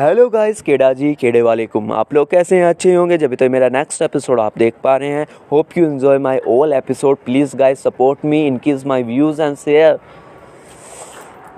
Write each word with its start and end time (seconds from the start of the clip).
Hello 0.00 0.28
guys 0.28 0.62
केडा 0.62 0.92
जी 0.92 1.14
केड़े 1.14 1.42
वाले 1.42 1.66
कुम 1.66 1.92
आप 1.92 2.14
लोग 2.14 2.30
कैसे 2.30 2.56
हैं? 2.56 2.64
अच्छे 2.66 2.94
होंगे? 2.94 3.18
जब 3.18 3.34
तो 3.34 3.50
मेरा 3.50 3.68
नेक्स्ट 3.68 4.02
एपिसोड 4.02 4.40
आप 4.40 4.58
देख 4.58 4.74
पा 4.84 4.96
रहे 4.96 5.08
हैं 5.08 5.26
hope 5.52 5.66
you 5.78 5.84
enjoy 5.86 6.18
my 6.18 6.38
all 6.48 6.72
episode 6.72 7.16
please 7.24 7.56
guys 7.56 7.82
support 7.82 8.24
me 8.24 8.46
increase 8.46 8.86
my 8.86 9.02
views 9.02 9.42
and 9.42 9.56
share 9.56 9.98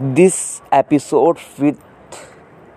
this 0.00 0.62
episode 0.74 1.36
with 1.60 1.72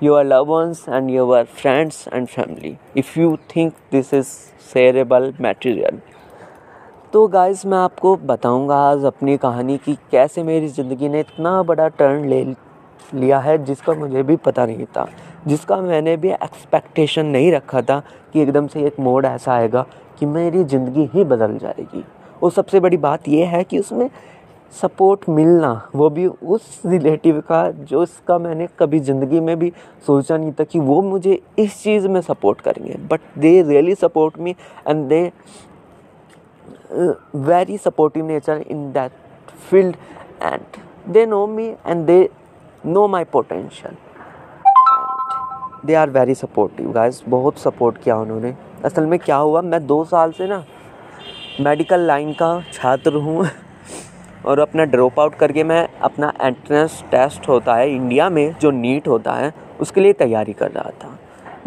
your 0.04 0.26
love 0.26 0.76
and 0.89 1.09
your 1.09 1.43
friends 1.43 2.05
and 2.14 2.28
family 2.28 2.78
if 2.98 3.20
you 3.20 3.38
think 3.55 3.73
this 3.91 4.14
is 4.14 4.26
shareable 4.73 5.34
material 5.41 6.00
तो 7.14 7.28
guys 7.28 7.66
मैं 7.66 7.78
आपको 7.78 8.16
बताऊँगा 8.16 8.76
आज 8.76 9.05
अपनी 9.05 9.38
कहानी 9.38 9.78
की 9.78 9.98
कैसे 10.12 10.44
मेरी 10.44 10.68
ज़िंदगी 10.68 11.10
ने 11.10 11.20
इतना 11.20 11.64
बड़ा 11.64 11.88
टर्न 11.88 12.26
ले 12.26 12.46
लिया 13.14 13.39
है 13.39 13.64
जिसका 13.66 13.94
मुझे 13.94 14.23
भी 14.23 14.36
पता 14.36 14.66
नहीं 14.66 14.86
था। 14.86 15.10
जिसका 15.48 15.78
मैंने 15.78 16.16
भी 16.18 16.30
एक्सपेक्टेशन 16.30 17.25
नहीं 17.28 17.52
रखा 17.52 17.82
था 17.82 18.02
कि 18.34 18.42
एकदम 18.42 18.68
से 18.68 18.86
एक 18.88 19.00
मोड 19.00 19.25
ऐसा 19.25 19.54
आएगा 19.54 19.86
कि 20.20 20.25
मेरी 20.28 20.64
ज़िंदगी 20.64 21.10
ही 21.14 21.24
बदल 21.25 21.57
जाएगी। 21.57 22.04
और 22.43 22.52
सबसे 22.52 22.80
बड़ी 22.80 22.97
बात 22.97 23.28
यह 23.30 23.50
है 23.50 23.64
कि 23.64 23.80
उसमें 23.80 24.10
सपोर्ट 24.74 25.28
मिलना, 25.30 25.89
वो 25.96 26.10
भी 26.10 26.25
उस 26.25 26.82
रिलेटिव 26.86 27.39
का, 27.42 27.70
जो 27.71 28.04
इसका 28.04 28.38
मैंने 28.39 28.68
कभी 28.80 29.00
ज़िंदगी 29.00 29.39
में 29.39 29.57
भी 29.60 29.71
सोचा 30.07 30.38
नहीं 30.38 30.52
था 30.52 30.64
कि 30.64 30.80
वो 30.80 31.02
मुझे 31.02 31.39
इस 31.60 31.82
चीज़ 31.83 32.08
में 32.08 32.19
सपोर्ट 32.22 32.61
करेंगे। 32.61 32.97
But 33.09 33.22
they 33.38 33.61
really 33.61 33.95
support 33.95 34.38
me 34.39 34.56
and 34.88 35.08
they 35.08 35.22
very 37.38 37.78
supportive 37.78 38.25
nature 38.28 38.64
in 38.67 38.92
that 38.92 39.11
field 39.69 39.95
and 40.44 41.11
they 41.14 41.25
know 41.25 41.45
me 41.47 41.67
and 41.88 42.06
they 42.06 42.30
know 42.83 43.08
my 43.08 43.23
potential 43.25 43.95
they 45.86 45.94
are 45.95 46.09
very 46.09 46.33
supportive 46.36 46.92
guys 46.92 47.22
बहुत 47.30 47.58
सपोर्ट 47.58 47.97
किया 48.03 48.16
उन्होंने। 48.17 48.53
असल 48.85 49.05
में 49.05 49.17
क्या 49.19 49.35
हुआ? 49.35 49.61
मैं 49.61 49.85
दो 49.88 50.03
साल 50.05 50.31
से 50.31 50.47
ना 50.47 50.63
मेडिकल 51.61 51.99
लाइन 51.99 52.31
का 52.33 52.49
छात्र 52.73 53.13
हूँ 53.16 53.45
और 54.45 54.59
अपना 54.59 54.83
ड्रॉप 54.85 55.19
आउट 55.19 55.35
करके 55.35 55.63
मैं 55.63 55.88
अपना 56.02 56.31
एंट्रेंस 56.41 57.03
टेस्ट 57.11 57.47
होता 57.50 57.75
है 57.75 57.89
इंडिया 57.91 58.30
में, 58.30 58.55
जो 58.61 58.72
नीट 58.72 59.07
होता 59.07 59.33
है, 59.33 59.53
उसके 59.81 60.02
लिए 60.02 60.13
तैयारी 60.13 60.53
कर 60.53 60.72
रहा 60.72 60.89
था। 61.03 61.17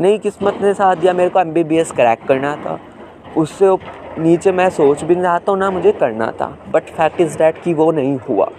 नई 0.00 0.18
किस्मत 0.18 0.58
ने 0.62 0.72
साथ 0.74 0.96
दिया, 0.96 1.12
मेरे 1.12 1.30
को 1.30 1.40
M 1.40 1.52
B 1.52 1.64
B 1.64 1.76
S 1.76 1.92
crack 1.92 2.26
करना 2.28 2.54
था। 2.56 2.78
उससे 3.36 3.76
नीचे 4.18 4.52
मैं 4.52 4.68
सोच 4.70 5.04
भी 5.04 5.14
नहीं 5.14 5.24
रहा 5.24 5.38
था 5.38 5.54
ना 5.56 5.70
मुझे 5.70 5.92
करना 5.92 6.30
था 6.40 6.56
बट 6.72 6.90
फैक्ट 6.90 7.20
इज़ 7.20 7.38
डैट 7.38 7.62
कि 7.62 7.74
वो 7.74 7.90
नहीं 7.92 8.16
हुआ। 8.28 8.50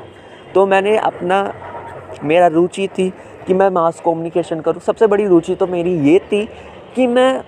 तो 0.55 0.65
मैंने 0.65 0.97
अपना, 0.97 1.53
मेरा 2.23 2.47
रुचि 2.47 2.87
थी 2.87 3.11
कि 3.47 3.53
मैं 3.53 3.69
मास 3.69 4.01
कम्युनिकेशन 4.05 4.61
करूँ। 4.61 4.81
सबसे 4.81 5.07
बड़ी 5.07 5.25
रुचि 5.25 5.55
तो 5.55 5.67
मेरी 5.67 5.97
ये 6.09 6.19
थी 6.31 6.45
कि 6.95 7.07
मैं 7.07 7.43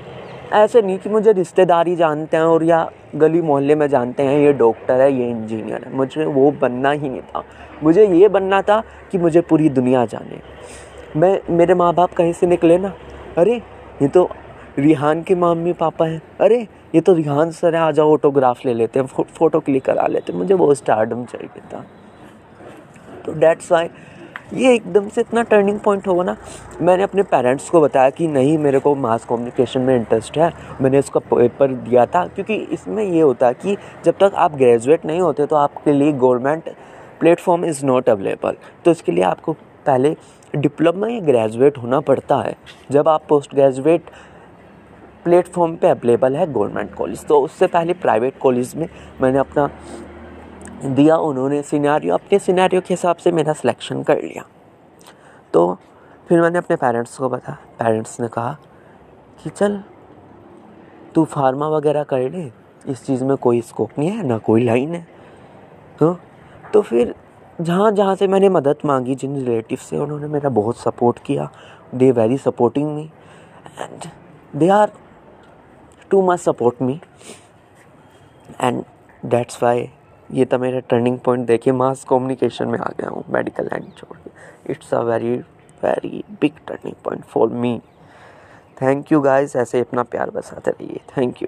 ऐसे 0.53 0.81
नहीं 0.81 0.97
कि 0.99 1.09
मुझे 1.09 1.31
रिश्तेदारी 1.31 1.95
जानते 1.95 2.37
हैं 2.37 2.43
और 2.43 2.63
या 2.63 2.89
गली 3.15 3.41
मोहल्ले 3.41 3.75
में 3.75 3.87
जानते 3.87 4.23
हैं 4.23 4.39
ये 4.39 4.53
डॉक्टर 4.53 5.01
है 5.01 5.11
ये 5.13 5.29
इंजीनियर 5.29 5.83
है। 5.83 5.95
मुझे 5.95 6.25
वो 6.25 6.51
बनना 6.51 6.91
ही 6.91 7.09
नहीं 7.09 7.21
था। 7.21 7.43
मुझे 7.83 8.05
ये 8.07 8.27
बनना 8.29 8.61
था 8.61 8.81
कि 9.11 9.17
मुझे 9.17 9.41
पूरी 9.41 9.69
दुनिया 9.71 10.05
जाने। 10.05 10.39
मैं 11.19 11.39
मेरे 11.49 11.73
माँ 11.73 11.93
बाप 11.93 12.13
कहीं 12.13 12.33
से 12.33 12.47
निकले 12.47 12.77
ना 12.77 12.93
अरे 13.37 13.55
ये 14.01 14.07
तो 14.07 14.29
रिहान 14.79 15.21
के 15.23 15.35
मम्मी 15.35 15.73
पापा 15.73 16.05
हैं। 16.05 16.21
अरे 16.41 16.67
ये 16.95 17.01
तो 17.01 17.13
रिहान 17.13 17.51
सर 17.51 17.75
है 17.75 17.81
आ 17.81 17.91
जाओ 17.91 18.13
ऑटोग्राफ 18.13 18.65
ले 18.65 18.73
लेते 18.73 18.99
हैं 18.99 19.05
फो, 19.07 19.23
फ़ोटो 19.23 19.59
क्लिक 19.59 19.83
करा 19.85 20.07
लेते 20.07 20.31
हैं। 20.33 20.39
मुझे 20.39 20.53
वो 20.53 20.73
स्टार्डम 20.73 21.23
चाहिए 21.25 21.61
था। 21.73 21.85
तो 23.25 23.33
डेट्स 23.33 23.71
वाई 23.71 23.89
ये 24.53 24.73
एकदम 24.73 25.07
से 25.09 25.21
इतना 25.21 25.41
टर्निंग 25.43 25.79
पॉइंट 25.79 26.07
होगा 26.07 26.23
ना। 26.23 26.35
मैंने 26.81 27.03
अपने 27.03 27.23
पेरेंट्स 27.23 27.69
को 27.69 27.81
बताया 27.81 28.09
कि 28.09 28.27
नहीं, 28.27 28.57
मेरे 28.57 28.79
को 28.79 28.93
मास 28.95 29.25
कम्युनिकेशन 29.25 29.81
में 29.81 29.95
इंटरेस्ट 29.95 30.37
है। 30.37 30.51
मैंने 30.81 30.99
इसका 30.99 31.19
पेपर 31.25 31.73
दिया 31.73 32.05
था, 32.05 32.25
क्योंकि 32.25 32.55
इसमें 32.55 33.03
ये 33.03 33.21
होता 33.21 33.47
है 33.47 33.53
कि 33.53 33.77
जब 34.05 34.17
तक 34.19 34.35
आप 34.35 34.55
ग्रेजुएट 34.55 35.05
नहीं 35.05 35.21
होते 35.21 35.45
तो 35.45 35.55
आपके 35.55 35.93
लिए 35.93 36.11
government 36.13 36.69
platform 37.19 37.65
is 37.65 37.85
not 37.85 38.09
available 38.09 38.55
तो 38.85 38.91
इसके 38.91 39.11
लिए 39.11 39.23
आपको 39.23 39.53
पहले 39.85 40.15
डिप्लोमा 40.53 41.07
या 41.07 41.19
ग्रेजुएट 41.21 41.77
होना 41.77 41.99
पड़ता 42.01 42.35
है। 42.37 42.55
जब 42.91 43.07
आप 43.07 43.25
पोस्ट 43.29 43.55
ग्रेजुएट 43.55 44.09
प्लेटफॉर्म 45.25 45.75
पे 45.75 45.87
अवेलेबल 45.89 46.35
है 46.35 46.45
गवर्नमेंट 46.53 46.93
कॉलेज 46.95 47.25
तो 47.27 47.39
उससे 47.41 47.67
पहले 47.67 47.93
प्राइवेट 47.95 48.37
कॉलेज 48.39 48.73
में 48.75 48.87
मैंने 49.21 49.39
अपना 49.39 49.69
दिया 50.85 51.15
उन्होंने 51.17 51.61
सिनेरियो 51.63 52.13
अपने 52.13 52.39
सिनेरियो 52.39 52.81
के 52.81 52.93
हिसाब 52.93 53.15
से 53.15 53.31
मेरा 53.31 53.53
सिलेक्शन 53.53 54.03
कर 54.03 54.21
लिया। 54.21 54.43
तो 55.53 55.77
फिर 56.29 56.41
मैंने 56.41 56.57
अपने 56.57 56.75
पेरेंट्स 56.75 57.17
को 57.17 57.29
बताया 57.29 57.57
पेरेंट्स 57.79 58.19
ने 58.19 58.27
कहा 58.27 58.57
कि 59.43 59.49
चल, 59.49 59.81
तू 61.15 61.25
फार्मा 61.25 61.67
वगैरह 61.69 62.03
कर 62.03 62.29
ले, 62.29 62.51
इस 62.87 63.05
चीज़ 63.05 63.23
में 63.23 63.35
कोई 63.37 63.61
स्कोप 63.61 63.99
नहीं 63.99 64.09
है, 64.09 64.23
ना 64.23 64.37
कोई 64.37 64.63
लाइन 64.63 64.95
है। 64.95 65.05
तो 65.99 66.17
तो 66.73 66.81
फिर 66.81 67.13
जहाँ 67.61 67.91
जहाँ 67.91 68.15
से 68.15 68.27
मैंने 68.27 68.49
मदद 68.49 68.77
मांगी, 68.85 69.15
जिन 69.15 69.35
रिलेटिव 69.35 69.77
से 69.79 69.97
उन्होंने 69.97 70.27
मेरा 70.27 70.49
बहुत 70.51 70.77
सपोर्ट 70.77 71.19
किया 71.25 71.49
they 71.95 72.11
very 72.11 72.37
supporting 72.37 72.95
me 72.95 73.09
and 73.79 74.09
they 74.55 74.69
are 74.69 74.91
too 76.11 76.21
much 76.21 76.39
support 76.39 76.81
me 76.81 76.99
and 78.61 78.83
that's 79.25 79.63
why 79.63 79.89
ये 80.31 80.45
था 80.45 80.57
मेरा 80.57 80.79
टर्निंग 80.89 81.17
पॉइंट 81.19 81.45
देखिए 81.47 81.73
मास 81.73 82.03
कम्युनिकेशन 82.09 82.67
में 82.67 82.79
आ 82.79 82.89
गया 82.99 83.09
हूँ 83.09 83.23
मेडिकल 83.29 83.65
लाइन 83.65 83.91
छोड़ 83.97 84.17
के। 84.17 84.71
It's 84.71 84.93
a 84.93 85.01
very 85.01 85.35
very 85.83 86.23
big 86.41 86.59
turning 86.67 86.95
point 87.03 87.23
for 87.23 87.49
me 87.49 87.79
thank 88.81 89.11
you 89.11 89.19
guys 89.21 89.55
ऐसे 89.55 89.81
अपना 89.81 90.03
प्यार 90.03 90.29
बसाते 90.29 90.71
रहिए। 90.71 91.01
Thank 91.17 91.41
you 91.41 91.47